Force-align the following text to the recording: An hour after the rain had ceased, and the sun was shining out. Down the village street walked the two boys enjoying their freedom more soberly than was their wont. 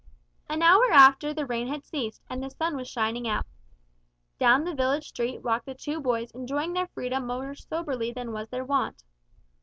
An 0.49 0.63
hour 0.63 0.91
after 0.91 1.31
the 1.31 1.45
rain 1.45 1.67
had 1.67 1.85
ceased, 1.85 2.23
and 2.27 2.41
the 2.41 2.49
sun 2.49 2.75
was 2.75 2.87
shining 2.87 3.27
out. 3.27 3.45
Down 4.39 4.63
the 4.63 4.73
village 4.73 5.07
street 5.09 5.43
walked 5.43 5.67
the 5.67 5.75
two 5.75 6.01
boys 6.01 6.31
enjoying 6.31 6.73
their 6.73 6.87
freedom 6.87 7.27
more 7.27 7.53
soberly 7.53 8.11
than 8.11 8.31
was 8.31 8.49
their 8.49 8.65
wont. 8.65 9.03